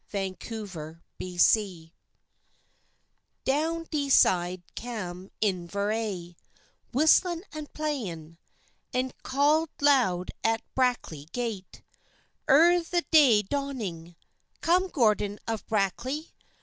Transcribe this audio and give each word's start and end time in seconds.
GORDON 0.11 0.35
OF 0.51 0.73
BRACKLEY 1.19 1.93
DOWN 3.43 3.85
Deeside 3.91 4.63
cam 4.73 5.29
Inveraye 5.43 6.35
Whistlin' 6.91 7.43
and 7.53 7.71
playing, 7.73 8.39
An' 8.95 9.11
called 9.21 9.69
loud 9.79 10.31
at 10.43 10.63
Brackley 10.73 11.25
gate 11.33 11.83
Ere 12.49 12.81
the 12.81 13.05
day 13.11 13.43
dawning— 13.43 14.15
"Come, 14.61 14.87
Gordon 14.87 15.37
of 15.47 15.67
Brackley. 15.67 16.33